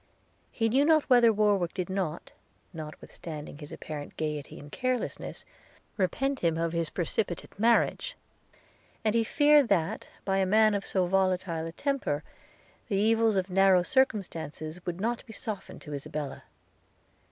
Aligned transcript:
He 0.49 0.67
knew 0.67 0.83
not 0.83 1.07
whether 1.11 1.31
Warwick 1.31 1.75
did 1.75 1.87
not, 1.87 2.31
notwithstanding 2.73 3.59
his 3.59 3.71
apparent 3.71 4.17
gaiety 4.17 4.57
and 4.59 4.71
carelessness, 4.71 5.45
repent 5.95 6.39
him 6.39 6.57
of 6.57 6.73
his 6.73 6.89
precipitate 6.89 7.59
marriage; 7.59 8.17
and 9.05 9.13
he 9.13 9.23
feared, 9.23 9.67
that, 9.67 10.09
by 10.25 10.37
a 10.37 10.45
man 10.47 10.73
of 10.73 10.83
so 10.83 11.05
volatile 11.05 11.67
a 11.67 11.71
temper, 11.71 12.23
the 12.87 12.97
evils 12.97 13.35
of 13.35 13.51
narrow 13.51 13.83
circumstances 13.83 14.83
would 14.87 14.99
not 14.99 15.23
be 15.27 15.33
softened 15.33 15.83
to 15.83 15.93
Isabella. 15.93 16.45